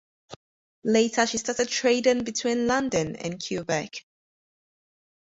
[0.83, 4.03] Later she started trading between London and Quebec.